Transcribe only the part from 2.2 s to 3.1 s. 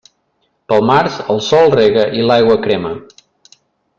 i l'aigua crema.